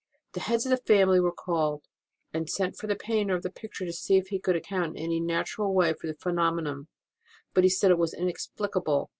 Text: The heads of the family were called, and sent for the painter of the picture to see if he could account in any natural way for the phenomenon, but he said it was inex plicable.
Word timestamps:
The 0.33 0.39
heads 0.39 0.65
of 0.65 0.71
the 0.71 0.77
family 0.77 1.19
were 1.19 1.31
called, 1.31 1.83
and 2.33 2.49
sent 2.49 2.75
for 2.75 2.87
the 2.87 2.95
painter 2.95 3.35
of 3.35 3.43
the 3.43 3.51
picture 3.51 3.85
to 3.85 3.93
see 3.93 4.17
if 4.17 4.29
he 4.29 4.39
could 4.39 4.55
account 4.55 4.97
in 4.97 5.03
any 5.03 5.19
natural 5.19 5.75
way 5.75 5.93
for 5.93 6.07
the 6.07 6.15
phenomenon, 6.15 6.87
but 7.53 7.63
he 7.63 7.69
said 7.69 7.91
it 7.91 7.99
was 7.99 8.15
inex 8.15 8.49
plicable. 8.51 9.09